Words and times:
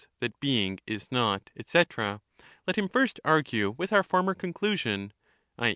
that 0.19 0.39
being 0.39 0.79
is 0.87 1.11
not, 1.11 1.51
etc.], 1.55 2.21
let 2.65 2.75
him 2.75 2.89
first 2.89 3.19
argue 3.23 3.75
with 3.77 3.93
our 3.93 4.01
former 4.01 4.33
conclusion 4.33 5.13
[i. 5.59 5.69